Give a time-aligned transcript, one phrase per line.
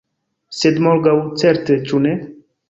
[0.59, 1.13] Sed morgaŭ
[1.43, 2.17] certe, ĉu ne?